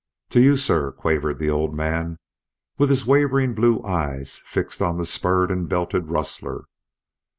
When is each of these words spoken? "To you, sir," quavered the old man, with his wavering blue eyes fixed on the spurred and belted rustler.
"To 0.31 0.41
you, 0.41 0.57
sir," 0.57 0.91
quavered 0.91 1.37
the 1.37 1.51
old 1.51 1.75
man, 1.75 2.17
with 2.79 2.89
his 2.89 3.05
wavering 3.05 3.53
blue 3.53 3.83
eyes 3.83 4.41
fixed 4.45 4.81
on 4.81 4.97
the 4.97 5.05
spurred 5.05 5.51
and 5.51 5.69
belted 5.69 6.09
rustler. 6.09 6.65